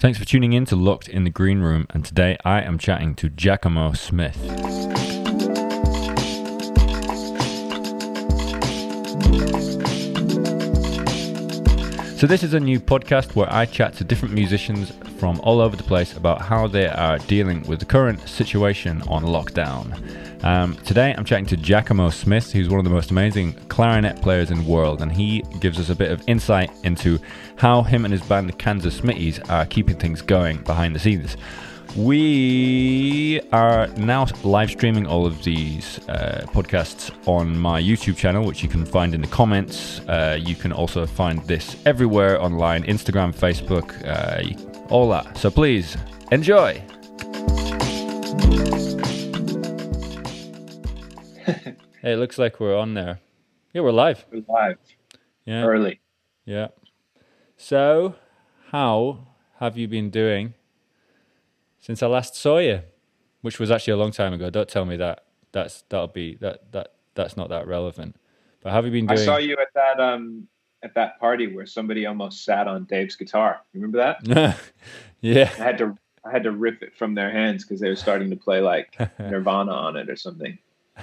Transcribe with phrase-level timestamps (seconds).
[0.00, 3.14] Thanks for tuning in to Locked in the Green Room, and today I am chatting
[3.16, 4.34] to Giacomo Smith.
[12.18, 14.90] So, this is a new podcast where I chat to different musicians
[15.20, 19.22] from all over the place about how they are dealing with the current situation on
[19.22, 19.84] lockdown.
[20.42, 24.50] Um, today, I'm chatting to Giacomo Smith, who's one of the most amazing clarinet players
[24.50, 27.18] in the world, and he gives us a bit of insight into
[27.56, 31.36] how him and his band, the Kansas Smitties, are keeping things going behind the scenes.
[31.96, 38.62] We are now live streaming all of these uh, podcasts on my YouTube channel, which
[38.62, 40.00] you can find in the comments.
[40.08, 45.38] Uh, you can also find this everywhere online Instagram, Facebook, uh, all that.
[45.38, 45.96] So please
[46.30, 46.74] enjoy.
[51.46, 53.20] hey, it looks like we're on there.
[53.72, 54.26] Yeah, we're live.
[54.30, 54.78] We're live.
[55.44, 55.64] Yeah.
[55.64, 56.00] Early.
[56.44, 56.68] Yeah.
[57.56, 58.16] So,
[58.70, 60.54] how have you been doing
[61.80, 62.82] since I last saw you,
[63.40, 64.50] which was actually a long time ago.
[64.50, 65.24] Don't tell me that.
[65.52, 68.16] That's that'll be that that that's not that relevant.
[68.62, 69.18] But have you been doing?
[69.18, 70.46] I saw you at that um
[70.82, 73.60] at that party where somebody almost sat on Dave's guitar.
[73.72, 74.58] You remember that?
[75.20, 75.50] yeah.
[75.58, 78.30] I had to I had to rip it from their hands because they were starting
[78.30, 80.58] to play like Nirvana on it or something.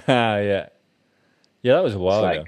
[0.06, 0.68] Ah, yeah.
[1.62, 2.44] Yeah, that was a while ago.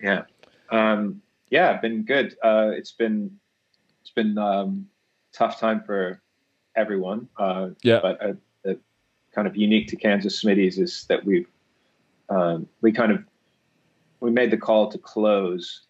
[0.00, 0.22] yeah.
[0.70, 2.36] Um, yeah, been good.
[2.42, 3.38] Uh, it's been
[4.00, 4.86] it's been um,
[5.32, 6.20] tough time for
[6.76, 7.28] everyone.
[7.38, 8.00] Uh, yeah.
[8.02, 8.32] But uh,
[8.64, 8.78] the
[9.34, 11.48] kind of unique to Kansas Smitties is that we've
[12.28, 13.24] um, we kind of
[14.20, 15.82] we made the call to close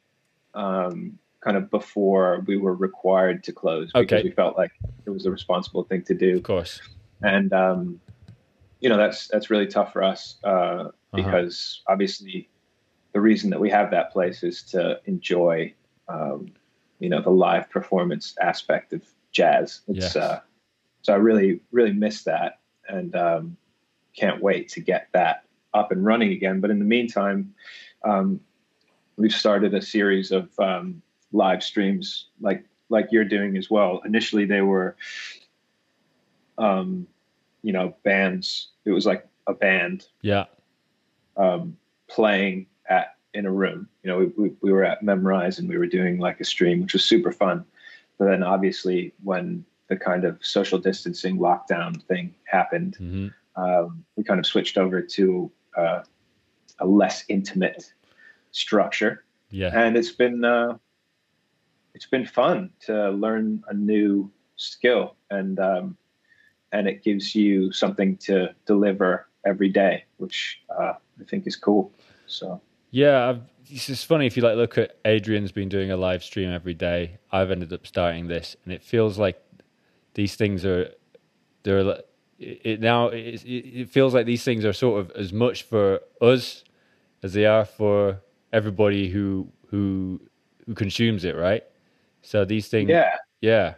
[0.54, 4.22] um, kind of before we were required to close because okay.
[4.22, 4.72] we felt like
[5.06, 6.36] it was a responsible thing to do.
[6.36, 6.80] Of course.
[7.22, 8.00] And um,
[8.80, 10.90] you know that's that's really tough for us uh, uh-huh.
[11.12, 12.48] because obviously
[13.12, 15.72] the reason that we have that place is to enjoy
[16.08, 16.52] um,
[16.98, 19.80] you know the live performance aspect of jazz.
[19.88, 20.16] It's yes.
[20.16, 20.40] uh,
[21.02, 23.56] so I really, really miss that and um,
[24.16, 26.60] can't wait to get that up and running again.
[26.60, 27.54] But in the meantime,
[28.04, 28.40] um,
[29.22, 31.00] we've started a series of um,
[31.30, 34.02] live streams like like you're doing as well.
[34.04, 34.96] Initially, they were,
[36.58, 37.06] um,
[37.62, 38.68] you know, bands.
[38.84, 40.46] It was like a band, yeah,
[41.36, 41.76] um,
[42.08, 43.88] playing at in a room.
[44.02, 46.82] You know, we, we, we were at Memrise and we were doing like a stream,
[46.82, 47.64] which was super fun.
[48.18, 53.62] But then, obviously, when the kind of social distancing lockdown thing happened, mm-hmm.
[53.62, 56.02] um, we kind of switched over to uh,
[56.80, 57.92] a less intimate
[58.52, 59.24] structure.
[59.50, 60.78] Yeah, and it's been uh,
[61.94, 65.96] it's been fun to learn a new skill, and um,
[66.72, 71.92] and it gives you something to deliver every day, which uh, I think is cool.
[72.26, 72.60] So
[72.90, 76.22] yeah, I've, it's just funny if you like look at Adrian's been doing a live
[76.22, 77.18] stream every day.
[77.30, 79.42] I've ended up starting this, and it feels like
[80.14, 80.90] these things are
[81.62, 82.00] they're
[82.38, 86.64] it now it, it feels like these things are sort of as much for us
[87.22, 88.20] as they are for
[88.52, 90.20] everybody who who
[90.66, 91.64] who consumes it right?
[92.22, 93.16] So these things yeah.
[93.40, 93.74] yeah.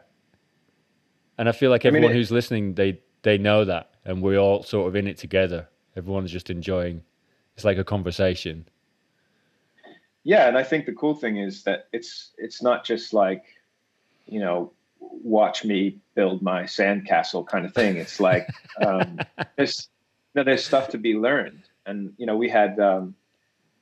[1.38, 4.22] And i feel like everyone I mean, it, who's listening they they know that and
[4.22, 5.68] we're all sort of in it together.
[5.96, 7.02] Everyone's just enjoying
[7.54, 8.66] it's like a conversation.
[10.22, 13.44] Yeah and i think the cool thing is that it's it's not just like
[14.26, 14.72] you know
[15.22, 17.96] watch me build my sandcastle kind of thing.
[17.96, 18.48] It's like
[18.84, 19.18] um,
[19.56, 19.88] there's
[20.34, 23.14] you know, there's stuff to be learned, and you know we had um,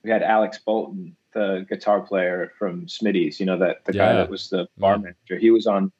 [0.03, 4.07] we had Alex Bolton, the guitar player from Smitty's, You know that the yeah.
[4.07, 5.37] guy that was the bar manager.
[5.39, 5.91] He was on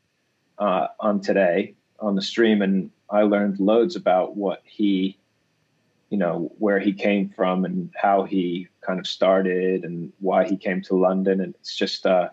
[0.57, 5.17] uh, on today on the stream, and I learned loads about what he
[6.09, 10.57] you know where he came from and how he kind of started and why he
[10.57, 12.05] came to London, and it's just.
[12.05, 12.29] Uh,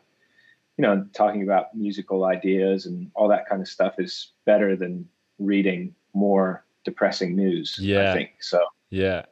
[0.76, 5.06] you know, talking about musical ideas and all that kind of stuff is better than
[5.38, 7.76] reading more depressing news.
[7.78, 8.10] Yeah.
[8.10, 8.64] I think so.
[8.88, 9.26] Yeah.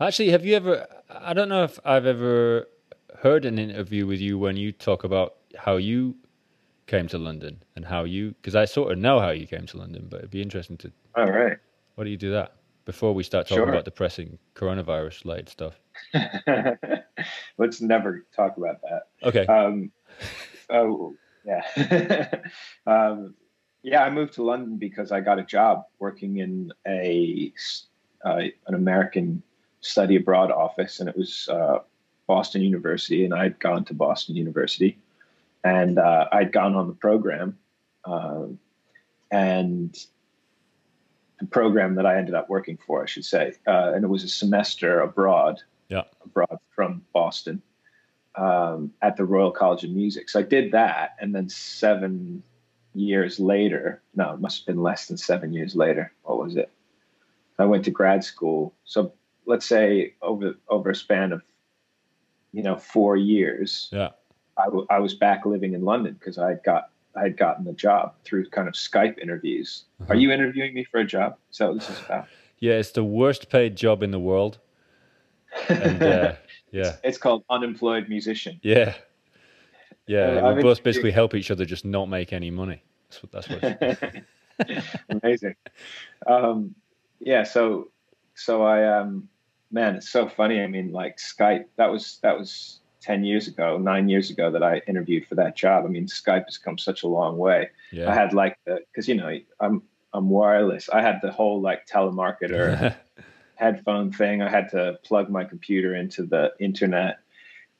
[0.00, 0.86] Actually, have you ever?
[1.10, 2.68] I don't know if I've ever
[3.20, 6.14] heard an interview with you when you talk about how you
[6.86, 9.76] came to London and how you, because I sort of know how you came to
[9.76, 10.92] London, but it'd be interesting to.
[11.16, 11.58] All right.
[11.96, 12.52] Why do you do that
[12.84, 13.68] before we start talking Sure.
[13.68, 15.80] about depressing coronavirus related stuff?
[17.58, 19.02] Let's never talk about that.
[19.24, 19.46] Okay.
[19.46, 19.90] Um,
[20.70, 21.14] oh,
[21.44, 22.28] yeah.
[22.86, 23.34] um,
[23.82, 27.52] yeah, I moved to London because I got a job working in a
[28.24, 29.42] uh, an American
[29.80, 31.78] study abroad office, and it was uh,
[32.26, 34.98] Boston University, and I'd gone to Boston University,
[35.64, 37.58] and uh, I'd gone on the program,
[38.04, 38.58] um,
[39.30, 39.96] and
[41.40, 44.24] the program that I ended up working for, I should say, uh, and it was
[44.24, 46.04] a semester abroad, Yeah.
[46.24, 47.62] abroad from Boston,
[48.34, 50.28] um, at the Royal College of Music.
[50.28, 52.42] So I did that, and then seven
[52.94, 56.12] years later, no, it must have been less than seven years later.
[56.22, 56.70] What was it?
[57.60, 58.72] I went to grad school.
[58.84, 59.12] So
[59.48, 61.42] let's say over over a span of
[62.52, 64.10] you know four years, Yeah.
[64.56, 67.72] I, w- I was back living in London because I got I had gotten the
[67.72, 69.84] job through kind of Skype interviews.
[70.00, 70.12] Uh-huh.
[70.12, 71.36] Are you interviewing me for a job?
[71.50, 72.26] Is that what this is about?
[72.60, 74.58] Yeah, it's the worst paid job in the world.
[75.68, 76.34] And uh,
[76.72, 78.58] yeah, It's called unemployed musician.
[78.64, 78.94] yeah,
[80.08, 80.40] yeah.
[80.42, 82.82] Uh, we both basically help each other just not make any money.
[83.30, 83.60] That's what.
[83.78, 84.84] That's what.
[85.22, 85.54] Amazing.
[86.26, 86.74] Um,
[87.20, 87.44] yeah.
[87.44, 87.92] So,
[88.34, 89.28] so I, um,
[89.70, 90.60] man, it's so funny.
[90.60, 94.62] I mean, like Skype, that was, that was 10 years ago, nine years ago that
[94.62, 95.84] I interviewed for that job.
[95.84, 97.68] I mean, Skype has come such a long way.
[97.92, 98.10] Yeah.
[98.10, 99.82] I had like the, cause you know, I'm,
[100.12, 100.88] I'm wireless.
[100.88, 102.94] I had the whole like telemarketer
[103.56, 104.40] headphone thing.
[104.42, 107.18] I had to plug my computer into the internet,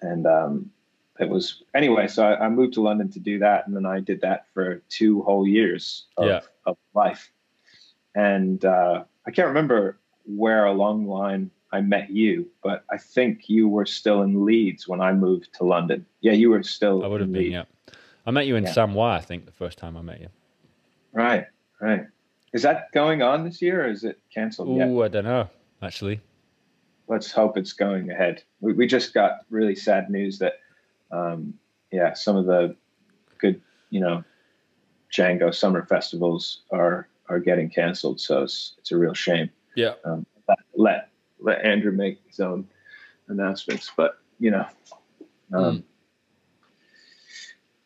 [0.02, 0.70] and um,
[1.18, 2.06] it was anyway.
[2.06, 4.82] So I, I moved to London to do that, and then I did that for
[4.90, 6.40] two whole years of, Yeah.
[6.66, 7.30] of life.
[8.14, 13.48] And uh, I can't remember where along the line I met you, but I think
[13.48, 16.06] you were still in Leeds when I moved to London.
[16.20, 17.04] Yeah, you were still.
[17.04, 17.42] I would have been.
[17.42, 17.52] Leeds.
[17.52, 17.64] Yeah.
[18.26, 18.72] I met you in Yeah.
[18.72, 20.28] Samois, I think, the first time I met you.
[21.12, 21.46] Right,
[21.80, 22.06] right.
[22.52, 24.88] Is that going on this year, or is it canceled yet?
[24.88, 25.48] Oh, I don't know.
[25.82, 26.20] Actually,
[27.06, 28.42] let's hope it's going ahead.
[28.60, 30.54] We, we just got really sad news that,
[31.10, 31.54] um,
[31.92, 32.74] yeah, some of the
[33.38, 33.60] good,
[33.90, 34.24] you know,
[35.12, 38.20] Django summer festivals are are getting canceled.
[38.20, 39.50] So it's it's a real shame.
[39.76, 39.94] yeah.
[40.04, 41.07] Um, let, let
[41.40, 42.68] let Andrew make his own
[43.28, 44.66] announcements, but you know,
[45.52, 45.84] um,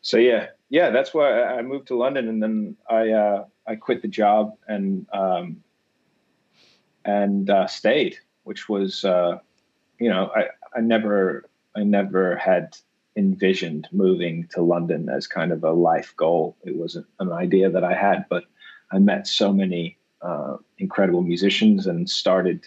[0.01, 3.77] so yeah, yeah, that's why I I moved to London, and then I uh, I
[3.77, 5.63] quit the job and um,
[7.05, 9.39] and uh, stayed, which was uh,
[9.99, 10.47] you know I
[10.77, 12.77] I never I never had
[13.17, 16.57] envisioned moving to London as kind of a life goal.
[16.65, 18.45] It wasn't an idea that I had, but
[18.91, 22.67] I met so many uh, incredible musicians and started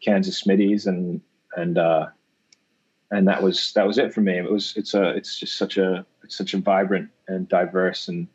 [0.00, 1.20] Kansas Smitties and
[1.56, 2.06] and uh,
[3.10, 4.38] and that was that was it for me.
[4.38, 8.26] It was it's a it's just such a it's such a vibrant and diverse and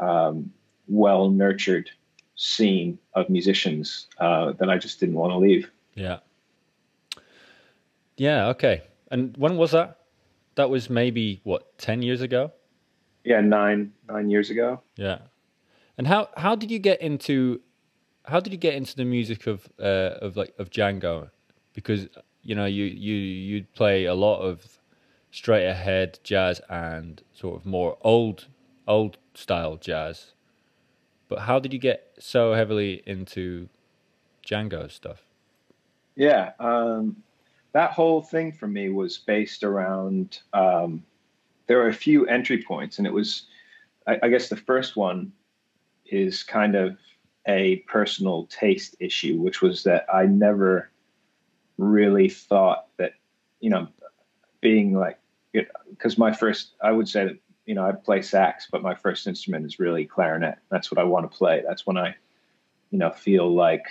[0.00, 0.52] um,
[0.88, 1.90] well nurtured
[2.36, 5.70] scene of musicians uh, that I just didn't want to leave.
[5.94, 6.18] Yeah.
[8.16, 8.48] Yeah.
[8.48, 8.82] Okay.
[9.10, 9.98] And when was that?
[10.56, 12.52] That was maybe what ten years ago.
[13.24, 14.82] Yeah, nine nine years ago.
[14.96, 15.18] Yeah.
[15.98, 17.60] And how how did you get into
[18.24, 21.30] how did you get into the music of uh, of like of Django?
[21.72, 22.08] Because
[22.42, 24.80] you know you you you'd play a lot of
[25.30, 28.46] straight ahead jazz and sort of more old
[28.88, 30.32] old style jazz.
[31.28, 33.68] But how did you get so heavily into
[34.46, 35.24] Django stuff?
[36.16, 37.16] Yeah, um,
[37.72, 40.40] that whole thing for me was based around.
[40.52, 41.02] Um,
[41.66, 43.46] there were a few entry points, and it was,
[44.06, 45.32] I, I guess, the first one
[46.06, 46.96] is kind of
[47.46, 50.90] a personal taste issue, which was that I never
[51.76, 53.14] really thought that,
[53.60, 53.88] you know,
[54.60, 55.18] being like,
[55.52, 59.26] because my first, I would say that, you know, I play sax, but my first
[59.26, 60.58] instrument is really clarinet.
[60.70, 61.62] That's what I want to play.
[61.66, 62.14] That's when I,
[62.90, 63.84] you know, feel like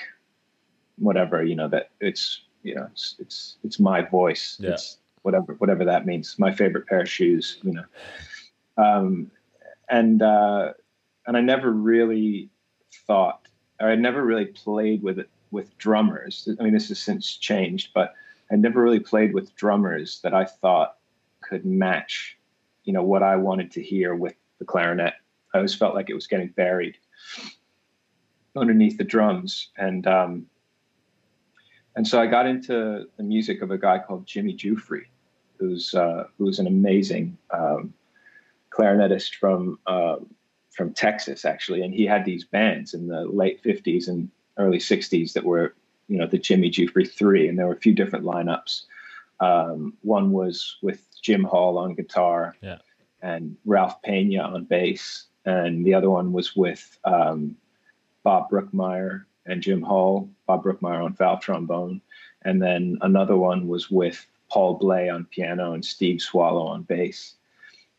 [0.98, 4.58] whatever, you know, that it's, you know, it's, it's, it's my voice.
[4.60, 4.72] Yeah.
[4.72, 6.38] It's whatever, whatever that means.
[6.38, 7.86] My favorite pair of shoes, you know.
[8.78, 9.32] Um,
[9.90, 10.74] and, uh,
[11.26, 12.50] and I never really
[13.08, 13.48] thought,
[13.84, 16.48] or I never really played with it with drummers.
[16.60, 18.14] I mean, this has since changed, but
[18.52, 20.98] I never really played with drummers that I thought
[21.42, 22.38] could match,
[22.86, 25.14] you know, what I wanted to hear with the clarinet.
[25.54, 26.98] I always felt like it was getting buried
[28.56, 30.48] underneath the drums, and um,
[31.96, 35.06] and so I got into the music of a guy called Jimmy Giuffre,
[35.58, 37.94] who's uh, who's an amazing um,
[38.72, 40.16] clarinetist from uh,
[40.76, 45.34] from Texas, actually, and he had these bands in the late '50s and early '60s
[45.34, 45.74] that were,
[46.08, 48.84] you know, the Jimmy Giuffre Three, and there were a few different lineups.
[49.40, 52.80] Um, one was with Jim Hall on guitar, Yeah.
[53.22, 57.56] and Ralph Pena on bass, and the other one was with um,
[58.24, 62.02] Bob Brookmeyer and Jim Hall, Bob Brookmeyer on valve trombone,
[62.44, 67.36] and then another one was with Paul Bley on piano and Steve Swallow on bass.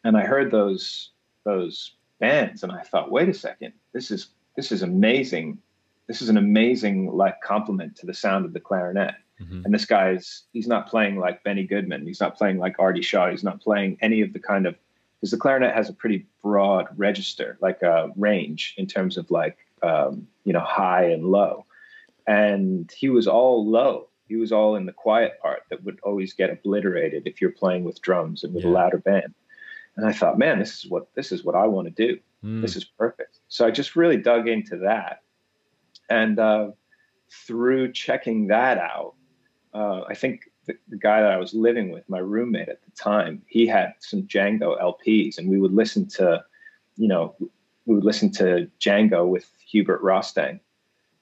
[0.04, 1.10] And I heard those
[1.44, 5.58] those bands, and I thought, wait a second, this is this is amazing.
[6.06, 9.14] This is an amazing like compliment to the sound of the clarinet.
[9.40, 9.64] Mhm.
[9.64, 12.06] And this guy is he's not playing like Benny Goodman.
[12.06, 13.30] He's not playing like Artie Shaw.
[13.30, 14.76] He's not playing any of the kind of
[15.20, 19.56] because the clarinet has a pretty broad register, like a range in terms of like
[19.82, 21.66] um, you know high and low.
[22.26, 24.08] And he was all low.
[24.28, 27.84] He was all in the quiet part that would always get obliterated if you're playing
[27.84, 29.34] with drums and with a louder band.
[29.96, 32.18] And I thought, man, this is what this is what I want to do.
[32.44, 32.62] mm.
[32.62, 33.38] this is perfect.
[33.48, 35.22] So I just really dug into that,
[36.10, 36.70] and uh,
[37.30, 39.14] through checking that out,
[39.72, 42.90] uh, I think the, the, guy that I was living with, my roommate at the
[42.92, 46.44] time, he had some Django LPs, and we would listen to,
[46.96, 47.34] you know,
[47.86, 50.60] we would listen to Django with Hubert Rostaing,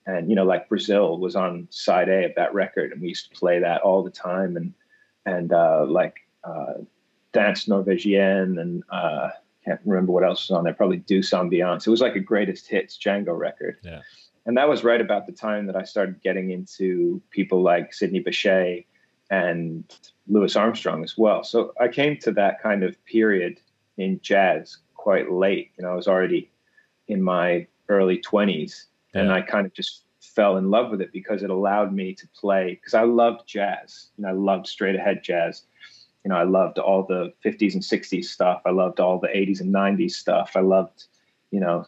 [0.07, 3.31] and you know, like Brazil was on side A of that record, and we used
[3.31, 4.73] to play that all the time, and
[5.27, 6.17] and uh, like
[7.33, 9.31] Danse Norvégienne, and uh,
[9.65, 10.75] can't remember what else was on there.
[10.75, 11.87] Probably Douce Ambiance.
[11.87, 13.79] It was like a greatest hits Django record.
[13.83, 14.01] Yeah.
[14.45, 18.21] And that was right about the time that I started getting into people like Sidney
[18.21, 18.87] Bechet
[19.31, 19.85] and
[20.27, 21.45] Louis Armstrong as well.
[21.45, 23.61] So I came to that kind of period
[23.97, 25.71] in jazz quite late.
[25.77, 26.51] You know, I was already
[27.07, 29.23] in my early 20s yeah.
[29.23, 32.27] and I kind of just fell in love with it because it allowed me to
[32.29, 34.09] play because I loved jazz.
[34.17, 35.65] and I loved straight ahead jazz.
[36.25, 38.63] You know, I loved all the 50s and 60s stuff.
[38.65, 40.53] I loved all the 80s and 90s stuff.
[40.55, 41.05] I loved,
[41.51, 41.87] you know,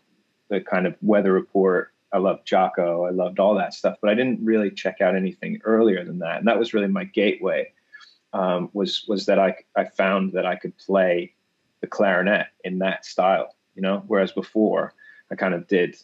[0.49, 3.09] the kind of weather report I loved Jaco.
[3.09, 6.39] I loved all that stuff, but I didn't really check out anything earlier than that.
[6.39, 7.73] And that was really my gateway.
[8.33, 11.35] Um, was was that I I found that I could play
[11.81, 14.05] the clarinet in that style, you know.
[14.07, 14.95] Whereas before,
[15.31, 15.97] I kind of did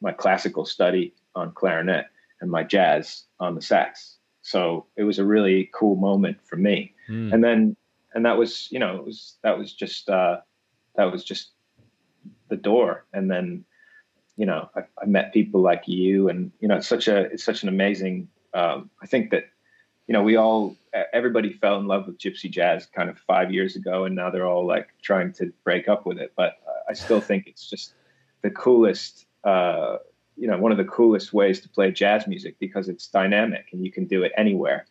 [0.00, 2.06] my classical study on clarinet
[2.40, 4.11] and my jazz on the sax.
[4.42, 6.94] So it was a really cool moment for me.
[7.08, 7.32] Mm.
[7.32, 7.76] And then
[8.14, 10.38] and that was you know it was that was just uh,
[10.96, 11.50] that was just
[12.48, 13.06] the door.
[13.12, 13.64] And then
[14.36, 17.44] you know, I, I, met people like you, and you know, it's such a it's
[17.44, 18.28] such an amazing.
[18.54, 19.44] Um, I think that
[20.06, 20.76] you know we all
[21.12, 24.46] everybody fell in love with gypsy jazz kind of five years ago, and now they're
[24.46, 26.32] all like trying to break up with it.
[26.36, 26.54] But
[26.88, 27.94] I still think it's just
[28.42, 29.26] the coolest.
[29.44, 29.98] Uh,
[30.36, 33.84] you know, one of the coolest ways to play jazz music because it's dynamic and
[33.84, 34.86] you can do it anywhere.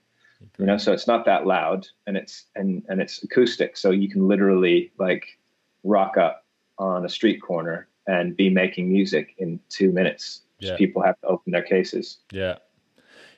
[0.58, 4.10] You know, so it's not that loud and it's and and it's acoustic, so you
[4.10, 5.38] can literally like
[5.84, 6.46] rock up
[6.80, 10.42] on a street corner and be making music in two minutes.
[10.60, 10.78] Yeah.
[10.78, 12.18] People have to open their cases.
[12.32, 12.58] Yeah,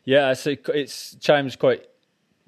[0.05, 0.33] yeah.
[0.33, 1.87] So it's chimes quite.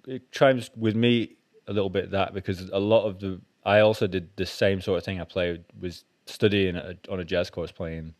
[0.07, 1.35] It chimes with me
[1.67, 4.97] a little bit that because a lot of the I also did the same sort
[4.97, 5.19] of thing.
[5.19, 8.13] I played was studying a, on a jazz course playing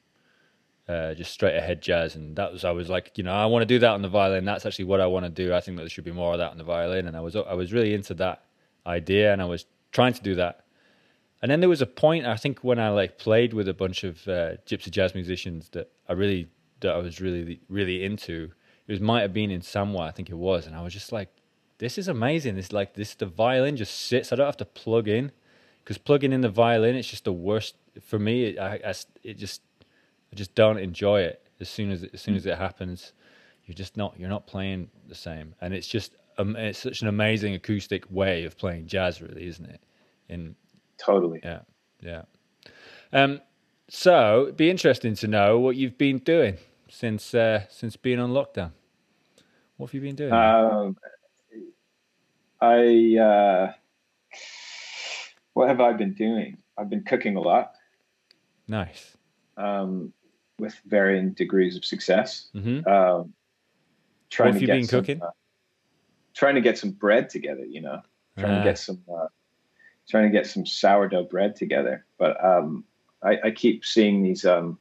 [0.88, 3.64] uh, just straight ahead jazz, and that was I was like, you know, I want
[3.64, 4.46] to do that on the violin.
[4.46, 5.54] That's actually what I want to do.
[5.54, 7.36] I think that there should be more of that on the violin, and I was
[7.36, 8.44] I was really into that
[8.86, 10.66] idea, and I was trying to do that
[11.46, 14.04] and then there was a point I think when I like played with a bunch
[14.04, 16.48] of uh, gypsy jazz musicians that I really
[16.80, 18.52] that I was really really into.
[18.88, 21.12] It was might have been in Samois, I think it was, and I was just
[21.12, 21.30] like,
[21.78, 22.58] "This is amazing!
[22.58, 23.14] It's like this.
[23.14, 24.32] The violin just sits.
[24.32, 25.32] I don't have to plug in
[25.84, 28.58] because plugging in the violin, it's just the worst for me.
[28.58, 29.62] I, I, it just
[30.32, 31.42] I just don't enjoy it.
[31.60, 33.14] As soon as as soon as it happens,
[33.66, 37.08] you're just not you're not playing the same, and it's just um, it's such an
[37.08, 39.82] amazing acoustic way of playing jazz, really, isn't it?
[40.28, 40.56] In
[40.98, 41.40] Totally.
[41.44, 41.60] Yeah.
[42.02, 42.24] Yeah.
[43.14, 43.42] Um,
[43.88, 46.58] so it'd be interesting to know what you've been doing
[46.90, 48.72] since uh, since being on lockdown.
[49.78, 50.34] What have you been doing?
[50.34, 50.98] Um,
[52.62, 53.74] I uh,
[55.54, 56.58] what have I been doing?
[56.78, 57.74] I've been cooking a lot.
[58.68, 59.16] Nice.
[59.58, 60.14] Um,
[60.60, 62.50] with varying degrees of success.
[62.56, 62.88] Mm-hmm.
[62.88, 63.34] Um,
[64.30, 65.22] trying what have to you been some, cooking?
[65.22, 65.32] Uh,
[66.34, 67.66] trying to get some bread together.
[67.66, 68.02] You know,
[68.38, 69.28] trying to get some uh,
[70.10, 72.06] trying to get some sourdough bread together.
[72.18, 72.84] But um,
[73.24, 74.46] I, I, keep seeing these.
[74.46, 74.78] Um,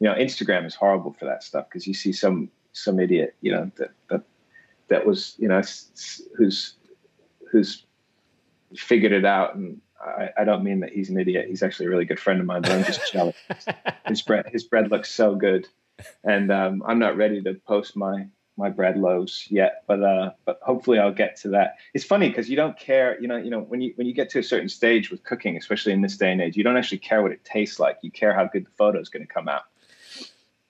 [0.00, 3.52] you know, Instagram is horrible for that stuff because you see some some idiot, you
[3.52, 4.22] know, that that
[4.88, 5.60] that was you know
[6.36, 6.74] who's
[7.50, 7.84] who's
[8.76, 11.46] figured it out and I, I, don't mean that he's an idiot.
[11.48, 13.36] He's actually a really good friend of mine, but I'm just jealous.
[14.06, 15.66] his bread, his bread looks so good,
[16.24, 20.58] and um, I'm not ready to post my my bread loaves yet, but uh, but
[20.62, 21.76] hopefully I'll get to that.
[21.94, 24.30] It's funny because you don't care, you know, you know when you when you get
[24.30, 26.98] to a certain stage with cooking, especially in this day and age, you don't actually
[26.98, 27.98] care what it tastes like.
[28.02, 29.62] You care how good the photo is going to come out.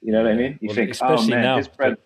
[0.03, 0.59] You know what I mean?
[0.61, 1.97] You well, think, oh man, now, his bread.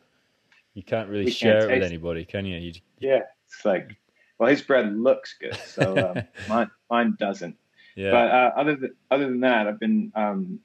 [0.74, 2.56] You can't really share can't it with anybody, can you?
[2.56, 2.72] you?
[2.98, 3.96] Yeah, it's like,
[4.42, 7.56] well, his bread looks good, so um, mine mine doesn't.
[7.94, 8.10] Yeah.
[8.10, 10.58] But uh, other than other than that, I've been um,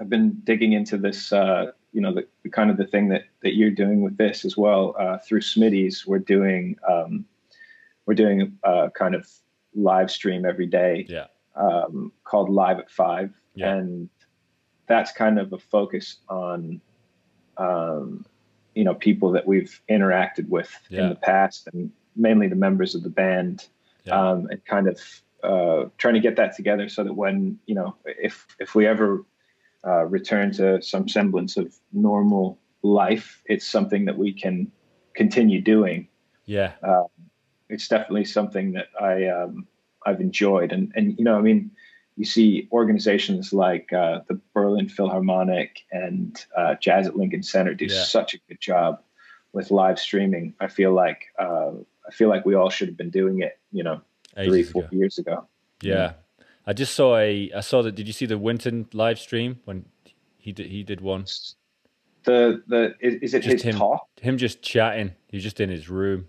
[0.00, 1.30] I've been digging into this.
[1.30, 4.46] Uh, you know the, the, kind of the thing that that you're doing with this
[4.46, 6.06] as well uh, through Smitty's.
[6.06, 7.26] We're doing um,
[8.06, 9.28] we're doing a kind of
[9.74, 11.04] live stream every day.
[11.06, 11.26] Yeah.
[11.56, 13.74] Um, called Live at Five, yeah.
[13.74, 14.08] and
[14.86, 16.80] that's kind of a focus on
[17.58, 18.24] um,
[18.74, 21.02] you know people that we've interacted with yeah.
[21.02, 23.66] in the past, and mainly the members of the band,
[24.04, 24.30] yeah.
[24.30, 25.00] um, and kind of
[25.42, 29.24] uh, trying to get that together so that when you know if if we ever
[29.86, 34.70] uh, return to some semblance of normal life, it's something that we can
[35.14, 36.08] continue doing.
[36.46, 37.04] Yeah, uh,
[37.68, 39.66] it's definitely something that I um,
[40.04, 41.70] I've enjoyed, and and you know, I mean,
[42.16, 47.86] you see organizations like uh, the Berlin Philharmonic and uh, Jazz at Lincoln Center do
[47.86, 48.02] yeah.
[48.02, 49.00] such a good job
[49.52, 50.54] with live streaming.
[50.60, 51.72] I feel like uh,
[52.06, 54.00] I feel like we all should have been doing it, you know,
[54.36, 54.96] Ages three, four ago.
[54.96, 55.46] years ago.
[55.82, 55.94] Yeah.
[55.94, 56.12] yeah.
[56.66, 57.50] I just saw a.
[57.54, 57.94] I saw that.
[57.94, 59.86] Did you see the Wynton live stream when
[60.38, 60.66] he did?
[60.66, 61.24] He did one.
[62.24, 64.06] The the is, is it just his him, talk?
[64.20, 65.12] Him just chatting.
[65.28, 66.28] He's just in his room.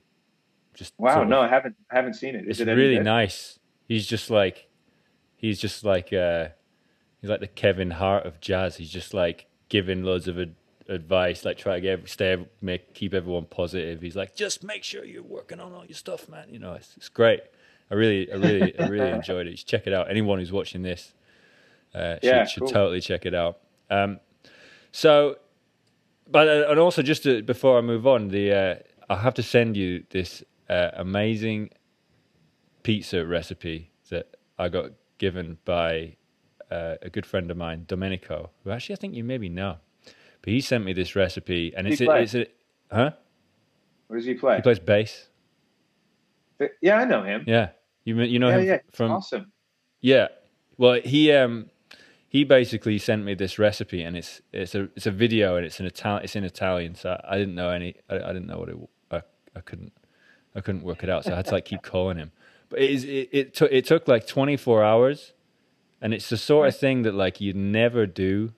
[0.73, 1.23] Just wow.
[1.23, 1.75] No, I haven't.
[1.91, 2.47] I haven't seen it.
[2.47, 3.59] Is it's it really nice.
[3.87, 4.69] He's just like,
[5.35, 6.47] he's just like, uh
[7.19, 8.77] he's like the Kevin Hart of jazz.
[8.77, 10.55] He's just like giving loads of ad-
[10.91, 14.01] advice, like try to get stay, make keep everyone positive.
[14.01, 16.47] He's like, just make sure you're working on all your stuff, man.
[16.49, 17.41] You know, it's, it's great.
[17.89, 19.55] I really, I really, I really enjoyed it.
[19.65, 20.09] check it out.
[20.09, 21.13] Anyone who's watching this,
[21.95, 22.69] uh, yeah, should, cool.
[22.69, 23.59] totally check it out.
[23.89, 24.19] Um,
[24.91, 25.37] so,
[26.29, 28.75] but uh, and also just to, before I move on, the uh,
[29.09, 31.71] I have to send you this uh, amazing
[32.83, 36.15] pizza recipe that I got given by
[36.69, 39.77] uh, a good friend of mine, Domenico, who actually I think you maybe know.
[40.41, 42.47] But he sent me this recipe, and it's a, it's a,
[42.91, 43.11] huh?
[44.07, 44.55] What does he play?
[44.57, 45.27] He plays bass.
[46.81, 47.43] Yeah, I know him.
[47.47, 47.69] Yeah,
[48.03, 48.77] you you know yeah, him yeah.
[48.91, 49.51] from awesome.
[49.99, 50.27] Yeah,
[50.77, 51.69] well he um
[52.27, 55.79] he basically sent me this recipe, and it's it's a it's a video, and it's
[55.79, 56.23] in Italian.
[56.23, 57.95] It's in Italian, so I didn't know any.
[58.09, 58.77] I, I didn't know what it.
[59.11, 59.21] I,
[59.55, 59.93] I couldn't
[60.55, 62.31] I couldn't work it out, so I had to like keep calling him.
[62.69, 65.33] But it is it it, took it took like 24 hours,
[66.01, 68.53] and it's the sort of thing that like you'd never do.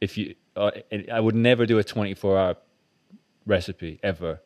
[0.00, 0.70] If you, uh,
[1.10, 2.56] I would never do a 24 hour
[3.46, 4.40] recipe ever,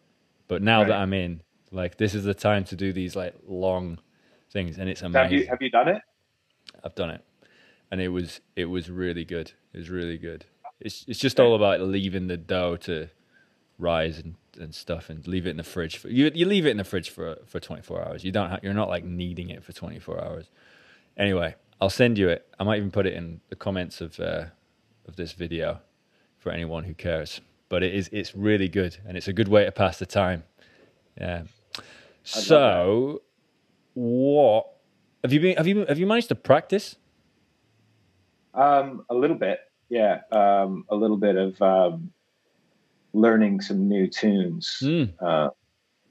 [0.48, 0.88] but now right.
[0.88, 3.98] that I'm in, like this is the time to do these like long
[4.52, 5.22] things, and it's amazing.
[5.22, 6.02] Have you have you done it?
[6.84, 7.24] I've done it,
[7.90, 9.52] and it was it was really good.
[9.72, 10.46] It was really good.
[10.80, 13.08] It's it's just all about leaving the dough to
[13.78, 15.96] rise and, and stuff, and leave it in the fridge.
[15.96, 18.24] For, you you leave it in the fridge for for 24 hours.
[18.24, 20.50] You don't ha- you're not like needing it for 24 hours.
[21.16, 22.46] Anyway, I'll send you it.
[22.60, 24.46] I might even put it in the comments of uh,
[25.06, 25.80] of this video
[26.46, 27.40] for anyone who cares.
[27.68, 30.44] But it is it's really good, and it's a good way to pass the time.
[31.20, 31.42] Yeah.
[32.22, 33.22] So,
[33.94, 34.68] what
[35.24, 35.56] have you been?
[35.56, 36.94] Have you have you managed to practice?
[38.54, 40.20] Um, a little bit, yeah.
[40.30, 42.12] Um, a little bit of um,
[43.12, 45.12] learning some new tunes, mm.
[45.20, 45.50] uh,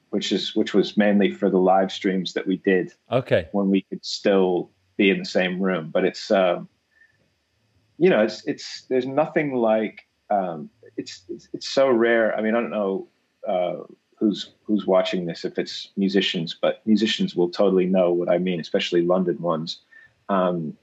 [0.10, 2.92] which is which was mainly for the live streams that we did.
[3.10, 3.48] Okay.
[3.54, 6.68] When we could still be in the same room, but it's um,
[7.98, 12.36] you know it's it's there's nothing like um, it's, it's, it's so rare.
[12.36, 13.08] I mean, I don't know
[13.48, 13.76] uh,
[14.18, 18.60] who's who's watching this if it's musicians, but musicians will totally know what I mean,
[18.60, 19.80] especially London ones.
[20.30, 20.78] Um,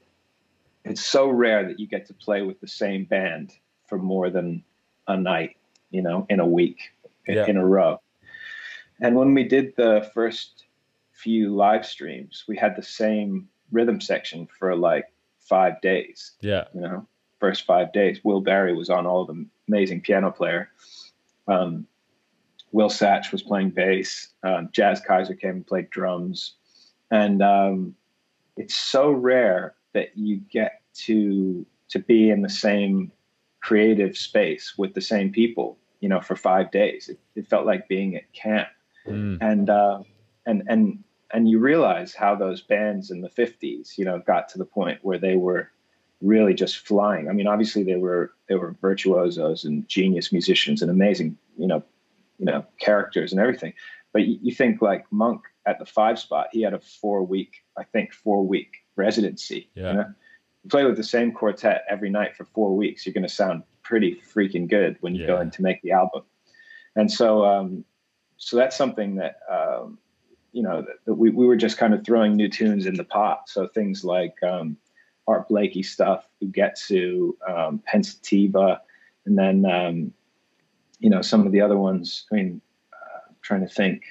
[0.85, 3.53] it's so rare that you get to play with the same band
[3.87, 4.63] for more than
[5.07, 5.57] a night
[5.93, 6.91] you know, in a week
[7.27, 7.45] yeah.
[7.45, 8.01] in a row.
[8.99, 10.65] And when we did the first
[11.11, 15.05] few live streams, we had the same rhythm section for like
[15.39, 16.31] five days.
[16.41, 16.65] Yeah.
[16.73, 17.07] You know,
[17.43, 18.19] first five days.
[18.23, 20.69] Will Barry was on all of them, amazing piano player.
[21.47, 21.85] Um,
[22.71, 24.29] Will Satch was playing bass.
[24.43, 26.55] Um, Jas Kayser came and played drums.
[27.11, 27.95] And um,
[28.55, 33.11] it's so rare that you get to to be in the same
[33.61, 37.07] creative space with the same people you know, for five days.
[37.07, 38.67] It, it felt like being at camp,
[39.07, 39.37] mm.
[39.39, 39.99] and uh,
[40.45, 41.01] and and
[41.31, 44.99] and you realize how those bands in the '50s, you know, got to the point
[45.01, 45.71] where they were
[46.23, 47.29] really just flying.
[47.29, 51.83] I mean, obviously they were they were virtuosos and genius musicians and amazing, you know,
[52.39, 53.73] you know, characters and everything.
[54.13, 57.63] But you, you think like Monk at the five spot, he had a four week,
[57.77, 59.69] I think, four week residency.
[59.75, 59.87] Yeah.
[59.87, 60.13] You, know?
[60.63, 63.63] you play with the same quartet every night for four weeks, you're going to sound
[63.83, 65.27] pretty freaking good when you yeah.
[65.27, 66.23] go in to make the album.
[66.95, 67.83] And so, um,
[68.37, 69.97] so that's something that, um,
[70.51, 73.03] you know, that, that we, we were just kind of throwing new tunes in the
[73.03, 73.49] pot.
[73.49, 74.77] So things like, um,
[75.27, 78.79] Art Blakey stuff, Ugetsu, um, Pensativa,
[79.25, 80.13] and then, um,
[80.99, 84.03] you know, some of the other ones, I mean, uh, I'm trying to think,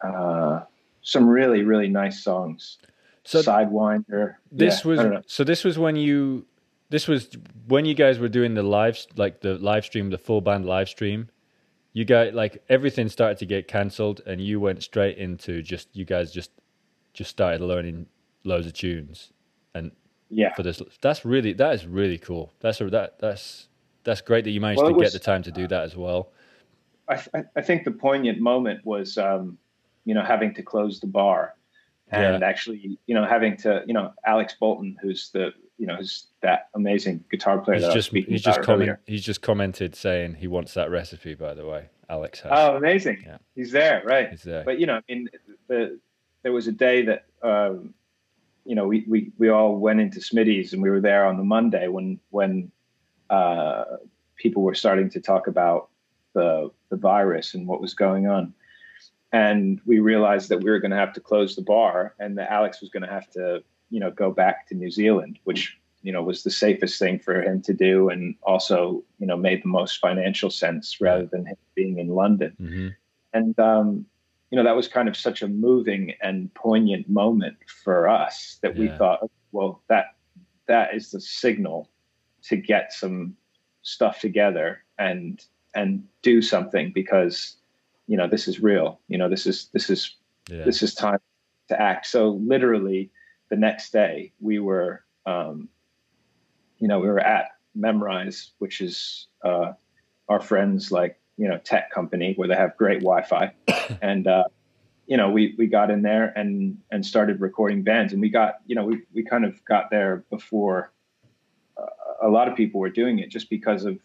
[0.00, 0.60] uh,
[1.02, 2.78] some really, really nice songs.
[3.24, 4.36] So Sidewinder.
[4.50, 6.46] This yeah, was, so this was when you
[6.88, 7.28] this was
[7.68, 10.88] when you guys were doing the live like the live stream the full band live
[10.88, 11.28] stream
[11.92, 16.04] you guys like everything started to get cancelled and you went straight into just you
[16.04, 16.50] guys just
[17.14, 18.06] just started learning
[18.44, 19.32] loads of tunes
[19.74, 19.92] and
[20.32, 23.68] yeah for this that's really that is really cool that's a, that that's
[24.04, 25.96] that's great that you managed well, to was, get the time to do that as
[25.96, 26.32] well
[27.08, 27.20] I,
[27.56, 29.58] I think the poignant moment was um,
[30.04, 31.54] you know having to close the bar
[32.10, 32.48] and yeah.
[32.48, 36.68] actually you know having to you know alex bolton who's the you know, who's that
[36.76, 40.92] amazing guitar player he's just, he's just comment, He's just commented saying he wants that
[40.92, 41.34] recipe.
[41.34, 42.52] By the way, Alex has.
[42.54, 43.24] Oh, amazing!
[43.26, 43.38] Yeah.
[43.56, 44.30] He's there, right?
[44.30, 44.62] He's there.
[44.64, 45.28] But you know, I mean,
[45.66, 45.98] the,
[46.44, 47.94] there was a day that um,
[48.64, 51.44] you know, we, we, we all went into Smitty's and we were there on the
[51.44, 52.70] Monday when, when,
[53.30, 53.84] uh,
[54.36, 55.88] people were starting to talk about
[56.34, 58.52] the, the virus and what was going on.
[59.32, 62.50] And we realized that we were going to have to close the bar and that
[62.50, 66.12] Alex was going to have to, you know, go back to New Zealand, which, you
[66.12, 68.10] know, was the safest thing for him to do.
[68.10, 72.56] And also, you know, made the most financial sense rather than him being in London.
[72.60, 72.88] Mm-hmm.
[73.32, 74.06] And, um,
[74.52, 78.76] you know, that was kind of such a moving and poignant moment for us that
[78.76, 78.80] yeah.
[78.80, 80.14] we thought, well, that
[80.66, 81.88] that is the signal
[82.42, 83.34] to get some
[83.80, 87.56] stuff together and and do something because
[88.06, 90.16] you know this is real you know this is this is
[90.50, 90.64] yeah.
[90.64, 91.18] this is time
[91.68, 93.10] to act so literally
[93.48, 95.68] the next day we were um
[96.78, 99.72] you know we were at memrise which is uh
[100.28, 103.52] our friends like you know tech company where they have great Wi-Fi,
[104.02, 104.44] and uh,
[105.06, 108.56] you know we we got in there and and started recording bands, and we got
[108.66, 110.92] you know we we kind of got there before
[111.76, 111.86] uh,
[112.22, 113.98] a lot of people were doing it just because of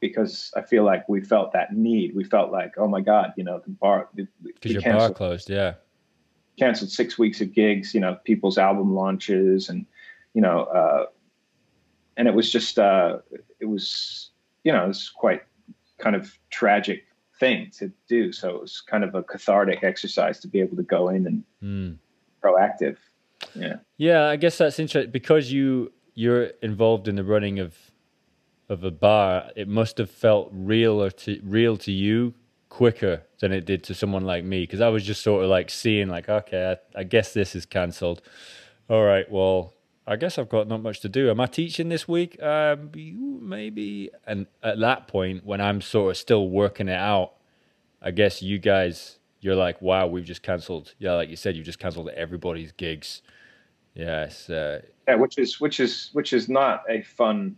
[0.00, 2.14] because I feel like we felt that need.
[2.14, 5.74] We felt like oh my god, you know the bar because your bar closed, yeah.
[6.56, 9.86] Canceled six weeks of gigs, you know, people's album launches, and
[10.34, 11.06] you know, uh,
[12.16, 13.18] and it was just uh,
[13.58, 14.30] it was
[14.62, 15.42] you know it was quite
[16.04, 17.04] kind of tragic
[17.40, 18.30] thing to do.
[18.30, 21.44] So it was kind of a cathartic exercise to be able to go in and
[21.62, 21.98] mm.
[22.44, 22.98] proactive.
[23.54, 23.76] Yeah.
[23.96, 27.74] Yeah, I guess that's interesting because you you're involved in the running of
[28.68, 29.50] of a bar.
[29.56, 32.34] It must have felt real or to real to you
[32.68, 35.70] quicker than it did to someone like me because I was just sort of like
[35.70, 38.20] seeing like okay, I, I guess this is cancelled.
[38.88, 39.72] All right, well,
[40.06, 41.30] I guess I've got not much to do.
[41.30, 42.40] Am I teaching this week?
[42.42, 44.10] Um, maybe.
[44.26, 47.32] And at that point, when I'm sort of still working it out,
[48.02, 50.94] I guess you guys, you're like, wow, we've just cancelled.
[50.98, 53.22] Yeah, like you said, you've just cancelled everybody's gigs.
[53.94, 54.50] Yes.
[54.50, 57.56] Uh, yeah, which is which is which is not a fun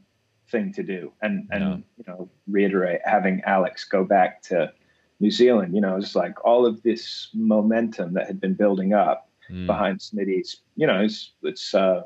[0.48, 1.12] thing to do.
[1.22, 1.82] And and no.
[1.98, 4.72] you know, reiterate having Alex go back to
[5.18, 5.74] New Zealand.
[5.74, 9.66] You know, it's like all of this momentum that had been building up mm.
[9.66, 10.60] behind Smitty's.
[10.76, 11.74] You know, it's it's.
[11.74, 12.02] Uh,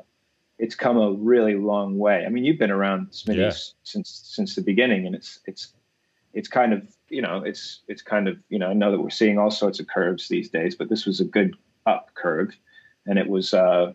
[0.61, 2.23] it's come a really long way.
[2.23, 3.81] I mean, you've been around Smitty's yeah.
[3.83, 5.73] since since the beginning, and it's it's
[6.33, 9.09] it's kind of you know it's it's kind of you know I know that we're
[9.09, 12.55] seeing all sorts of curves these days, but this was a good up curve,
[13.07, 13.93] and it was uh,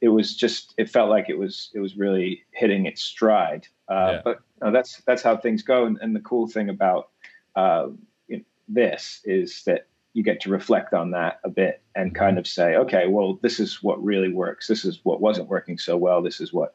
[0.00, 3.66] it was just it felt like it was it was really hitting its stride.
[3.88, 4.20] Uh, yeah.
[4.24, 7.10] But that's that's how things go, and, and the cool thing about
[7.56, 7.88] uh,
[8.26, 12.38] you know, this is that you get to reflect on that a bit and kind
[12.38, 14.66] of say, okay, well, this is what really works.
[14.66, 16.22] This is what wasn't working so well.
[16.22, 16.74] This is what.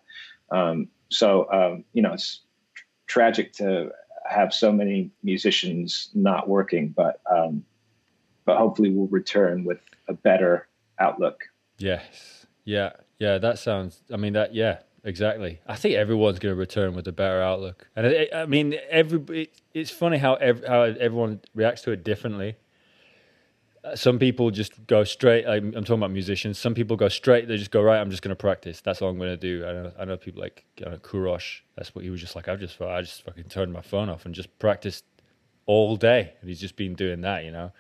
[0.52, 2.41] Um, so um, you know, it's
[3.08, 3.89] tragic to
[4.30, 7.65] have so many musicians not working, but um,
[8.46, 10.67] but hopefully we'll return with a better
[11.00, 11.46] outlook.
[11.78, 12.46] Yes.
[12.65, 12.91] Yeah.
[13.19, 13.38] Yeah.
[13.39, 14.02] That sounds.
[14.12, 14.54] I mean that.
[14.54, 14.80] Yeah.
[15.06, 15.60] Exactly.
[15.67, 19.50] I think everyone's going to return with a better outlook, and I, mean, every.
[19.74, 22.56] It's funny how ev- how everyone reacts to it differently
[23.96, 25.46] some people just go straight.
[25.46, 26.58] I'm, I'm, talking about musicians.
[26.58, 27.48] Some people go straight.
[27.48, 28.00] They just go right.
[28.00, 28.82] I'm just going to practice.
[28.82, 29.65] That's all I'm going to do.
[29.65, 31.60] I know, I know people like you know, Kourosh.
[31.76, 32.48] That's what he was just like.
[32.48, 35.04] I just I just fucking turned my phone off and just practiced
[35.65, 36.34] all day.
[36.39, 37.72] And he's just been doing that, you know.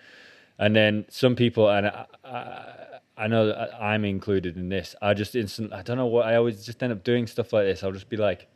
[0.59, 2.75] And then some people, and I, I,
[3.17, 4.95] I know that I'm included in this.
[5.01, 5.71] I just instant.
[5.71, 6.25] I don't know what.
[6.25, 7.81] I always just end up doing stuff like this.
[7.81, 8.47] I'll just be like,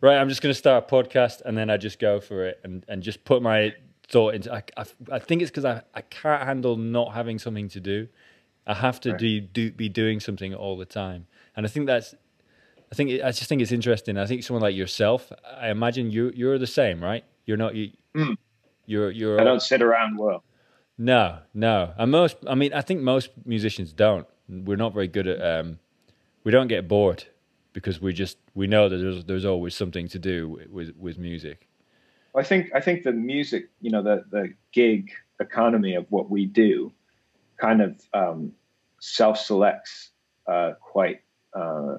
[0.00, 0.18] right.
[0.18, 2.84] I'm just going to start a podcast, and then I just go for it and
[2.86, 3.74] and just put my
[4.08, 4.52] thought into.
[4.52, 8.08] I, I, I think it's because I, I can't handle not having something to do.
[8.66, 9.18] I have to right.
[9.18, 12.14] do, do be doing something all the time, and I think that's.
[12.90, 14.16] I think it, I just think it's interesting.
[14.16, 15.32] I think someone like yourself.
[15.58, 17.24] I imagine you you're the same, right?
[17.44, 17.90] You're not you.
[18.14, 18.36] Mm.
[18.86, 19.40] You're you're.
[19.40, 20.42] I don't sit around well.
[20.98, 21.92] No, no.
[21.98, 24.26] And most, I mean, I think most musicians don't.
[24.48, 25.42] We're not very good at.
[25.42, 25.78] Um,
[26.44, 27.24] we don't get bored
[27.72, 31.68] because we just we know that there's there's always something to do with with music.
[32.36, 36.46] I think I think the music, you know, the the gig economy of what we
[36.46, 36.92] do,
[37.56, 38.52] kind of um,
[39.00, 40.10] self selects
[40.46, 41.22] uh, quite.
[41.54, 41.98] Uh,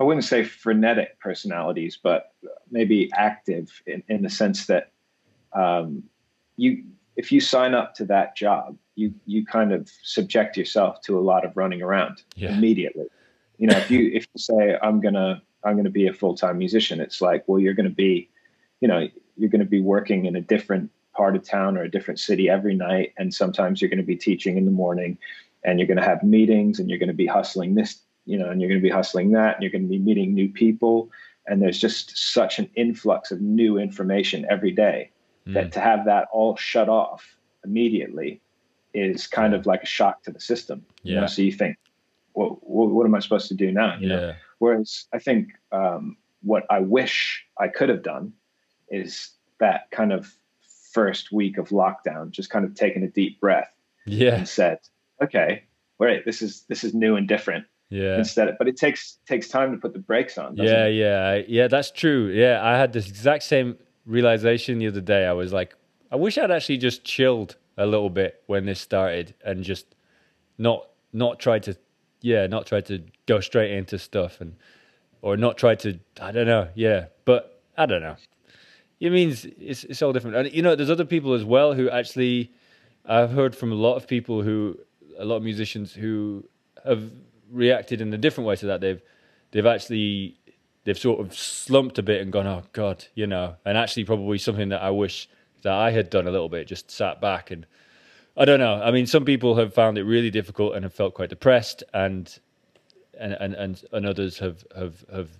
[0.00, 2.32] I wouldn't say frenetic personalities, but
[2.70, 4.92] maybe active in, in the sense that
[5.52, 6.04] um,
[6.56, 6.84] you,
[7.16, 11.22] if you sign up to that job, you you kind of subject yourself to a
[11.22, 12.52] lot of running around yeah.
[12.52, 13.06] immediately.
[13.58, 16.58] You know, if you if you say I'm gonna I'm gonna be a full time
[16.58, 18.28] musician, it's like, well, you're gonna be
[18.80, 21.90] you know you're going to be working in a different part of town or a
[21.90, 25.18] different city every night and sometimes you're going to be teaching in the morning
[25.64, 28.50] and you're going to have meetings and you're going to be hustling this you know
[28.50, 31.10] and you're going to be hustling that and you're going to be meeting new people
[31.46, 35.10] and there's just such an influx of new information every day
[35.46, 35.54] mm.
[35.54, 38.40] that to have that all shut off immediately
[38.94, 41.14] is kind of like a shock to the system yeah.
[41.14, 41.76] you know so you think
[42.38, 43.96] what, what, what am I supposed to do now?
[43.98, 44.16] You yeah.
[44.16, 44.34] know?
[44.58, 48.32] Whereas I think um, what I wish I could have done
[48.90, 50.32] is that kind of
[50.92, 53.72] first week of lockdown, just kind of taking a deep breath
[54.06, 54.34] Yeah.
[54.36, 54.78] and said,
[55.22, 55.64] okay,
[55.98, 57.66] wait, this is this is new and different.
[57.90, 58.18] Yeah.
[58.18, 60.54] Instead, of, but it takes takes time to put the brakes on.
[60.54, 60.92] doesn't Yeah, it?
[60.94, 61.68] yeah, yeah.
[61.68, 62.28] That's true.
[62.28, 65.24] Yeah, I had this exact same realization the other day.
[65.26, 65.74] I was like,
[66.12, 69.86] I wish I'd actually just chilled a little bit when this started and just
[70.58, 71.76] not not tried to,
[72.20, 74.56] yeah, not tried to go straight into stuff and
[75.22, 75.98] or not tried to.
[76.20, 76.68] I don't know.
[76.74, 78.16] Yeah, but I don't know.
[79.00, 80.36] It means it's it's all different.
[80.36, 82.52] And you know, there's other people as well who actually
[83.04, 84.78] I've heard from a lot of people who
[85.18, 86.44] a lot of musicians who
[86.84, 87.10] have
[87.50, 88.80] reacted in a different way to that.
[88.80, 89.00] They've
[89.52, 90.38] they've actually
[90.84, 94.38] they've sort of slumped a bit and gone, oh god, you know, and actually probably
[94.38, 95.28] something that I wish
[95.62, 97.66] that I had done a little bit, just sat back and
[98.36, 98.80] I don't know.
[98.80, 102.38] I mean, some people have found it really difficult and have felt quite depressed, and
[103.18, 105.30] and and and, and others have have have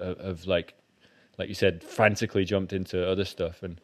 [0.00, 0.74] have, have like
[1.38, 3.80] like you said, frantically jumped into other stuff, and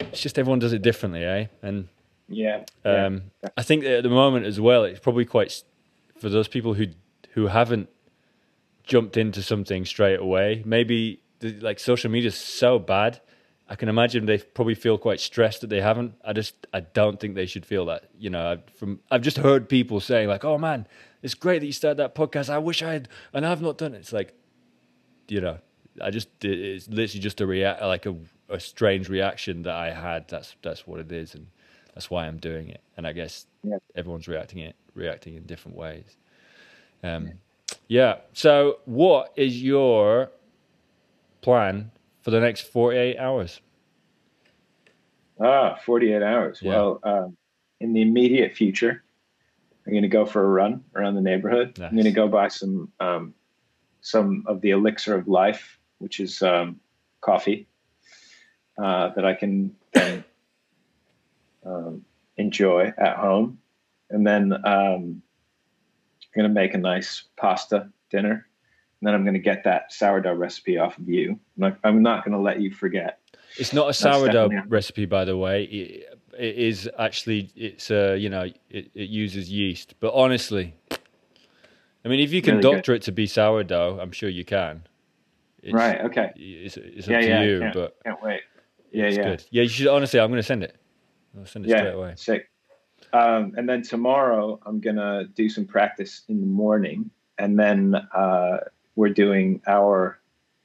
[0.00, 1.46] it's just everyone does it differently, eh?
[1.62, 1.88] And
[2.28, 2.64] Yeah.
[2.84, 3.06] yeah.
[3.06, 3.22] um,
[3.56, 5.62] I think that at the moment as well, it's probably quite
[6.18, 6.86] for those people who
[7.32, 7.88] who haven't
[8.84, 10.62] jumped into something straight away.
[10.64, 13.20] Maybe the, like social media is so bad.
[13.70, 16.14] I can imagine they probably feel quite stressed that they haven't.
[16.24, 18.04] I just I don't think they should feel that.
[18.18, 20.86] You know, I've, from I've just heard people saying like, "Oh man,
[21.22, 22.48] it's great that you started that podcast.
[22.48, 24.32] I wish I had, and I've not done it." It's like,
[25.28, 25.58] you know,
[26.02, 28.14] I just did it's literally just a react like a,
[28.48, 30.28] a strange reaction that I had.
[30.28, 31.46] That's that's what it is, and
[31.94, 32.80] that's why I'm doing it.
[32.96, 33.78] And I guess Yeah.
[33.94, 36.16] everyone's reacting it reacting in different ways.
[37.02, 37.32] Um,
[37.86, 38.18] yeah.
[38.32, 40.30] So, what is your
[41.40, 41.90] plan
[42.22, 43.60] for the next 48 hours?
[45.40, 46.58] Ah, 48 hours.
[46.60, 46.70] Yeah.
[46.70, 47.36] Well, um,
[47.80, 49.04] in the immediate future,
[49.86, 51.78] I'm going to go for a run around the neighborhood.
[51.78, 51.88] Nice.
[51.90, 53.34] I'm going to go buy some um,
[54.00, 56.80] some of the elixir of life, which is um,
[57.20, 57.66] coffee,
[58.82, 60.24] uh, that I can then
[61.64, 62.04] um,
[62.36, 63.58] enjoy at home,
[64.10, 65.22] and then um, I'm
[66.34, 68.44] going to make a nice pasta dinner.
[69.00, 71.38] And then I'm going to get that sourdough recipe off of you.
[71.62, 73.20] I'm not, not going to let you forget.
[73.56, 75.64] It's not a sourdough recipe, by the way.
[75.64, 80.74] It, it is actually it's uh, you know it, it uses yeast, but honestly,
[82.04, 82.76] I mean, if you can Really good.
[82.76, 84.82] doctor it to be sourdough, I'm sure you can.
[85.68, 86.00] It's, right.
[86.02, 86.32] Okay.
[86.36, 87.20] It's, it's up Yeah.
[87.20, 87.42] to Yeah.
[87.42, 88.40] you, can't, but can't wait.
[88.92, 89.04] Yeah.
[89.06, 89.22] it's yeah.
[89.22, 89.44] good.
[89.50, 90.20] Yeah, you should honestly.
[90.20, 90.76] I'm going to send it.
[91.38, 92.12] I'll send it yeah, straight away.
[92.16, 92.48] Sick.
[93.12, 98.58] Um, and then tomorrow I'm gonna do some practice in the morning, and then uh,
[98.96, 100.18] we're doing our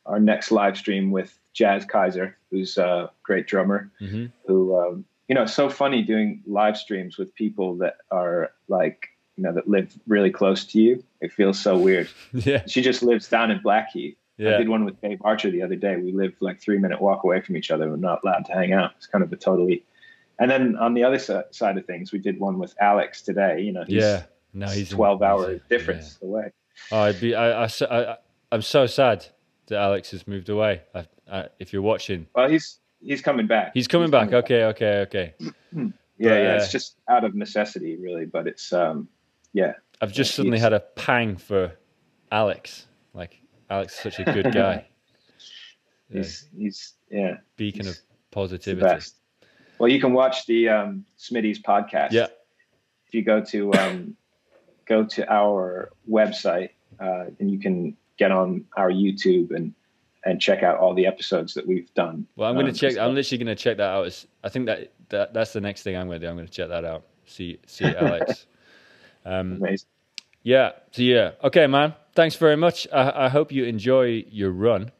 [0.06, 3.92] our next live stream with Jas Kayser, who's a great drummer.
[4.00, 8.52] hmm Who um, you know, it's so funny doing live streams with people that are
[8.68, 11.04] like you know that live really close to you.
[11.22, 12.10] It feels so weird.
[12.34, 14.18] Yeah, She just lives down in Blackheath.
[14.40, 15.96] I did one with Dave Archer the other day.
[15.98, 17.90] We live like three minute walk away from each other.
[17.90, 18.92] We're not allowed to hang out.
[18.98, 19.86] It's kind of a totally.
[20.40, 23.62] And then on the other side of things, we did one with Alex today.
[23.62, 24.24] You know, he's yeah.
[24.54, 26.52] No, he's in- twelve hour he's a- difference away.
[26.92, 26.98] yeah.
[26.98, 27.36] Oh, I'd be.
[27.36, 28.18] I, I,
[28.52, 29.26] I'm so sad
[29.68, 30.82] that Alex has moved away.
[30.96, 33.72] I, I, if you're watching, Well, he's he's coming back.
[33.76, 34.34] he's coming back.
[34.34, 35.34] Okay, okay, okay.
[36.20, 36.52] Yeah, But, yeah.
[36.52, 38.26] uh, It's just out of necessity, really.
[38.26, 39.08] But it's um,
[39.54, 41.72] yeah, I've just Yeah, suddenly had a pang for
[42.32, 42.86] Alex.
[43.14, 44.86] Like Alex is such a good guy.
[46.10, 49.06] Yeah, he's he's yeah, beacon of he's the positivity.
[49.80, 52.12] Well, you can watch the um, Smitty's podcast.
[52.12, 52.28] Yeah,
[53.08, 54.16] if you go to um,
[54.86, 59.74] go to our website uh, and you can get on our YouTube and
[60.24, 62.28] and check out all the episodes that we've done.
[62.36, 62.98] Well, I'm going to Um, check.
[63.02, 64.06] I'm literally going to check that out.
[64.06, 66.30] It's- I think that, that that's the next thing I'm going to do.
[66.30, 67.06] I'm going to check that out.
[67.26, 68.46] See see Alex.
[69.26, 69.88] Um, amazing.
[70.44, 70.72] yeah.
[70.92, 71.32] So yeah.
[71.46, 71.96] Okay, man.
[72.16, 72.88] Thanks very much.
[72.94, 74.92] I, I hope you enjoy your run.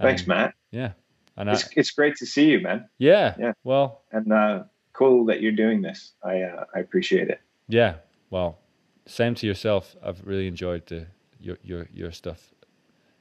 [0.00, 0.54] Thanks, Um, Matt.
[0.70, 0.92] Yeah.
[1.36, 3.34] And I, It's it's great to see you, man, yeah.
[3.38, 3.52] Yeah.
[3.64, 4.02] Well.
[4.12, 6.12] and uh, cool that you're doing this.
[6.24, 7.40] I uh, I appreciate it.
[7.68, 7.96] Yeah.
[8.30, 8.58] Well.
[9.06, 9.96] Same to yourself.
[10.02, 11.06] I've really enjoyed the
[11.40, 12.52] your your your stuff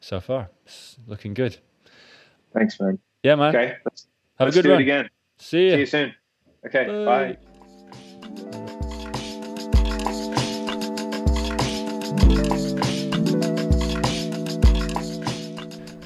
[0.01, 0.49] so far.
[0.65, 1.57] It's looking good.
[2.53, 2.99] Thanks, man.
[3.23, 3.55] Yeah, man.
[3.55, 4.07] Okay, let's,
[4.39, 4.79] Have let's a good do one.
[4.81, 5.09] it again.
[5.37, 5.77] See See you.
[5.77, 6.13] you soon.
[6.65, 7.05] Okay, Bye.
[7.05, 7.37] bye.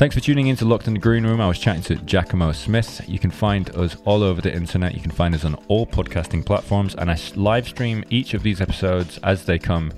[0.01, 1.39] Thanks for tuning in to Locked in the Green Room.
[1.39, 3.07] I was chatting to Giacomo Smith.
[3.07, 4.95] You can find us all over the internet.
[4.95, 8.61] You can find us on all podcasting platforms, and I live stream each of these
[8.61, 9.93] episodes as they come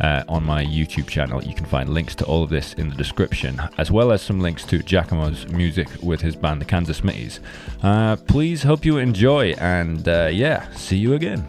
[0.00, 1.44] uh, on my YouTube channel.
[1.44, 4.40] You can find links to all of this in the description, as well as some
[4.40, 7.40] links to Giacomo's music with his band, the Kansas Smitties.
[7.82, 11.46] Uh, please hope you enjoy, and uh, yeah, see you again.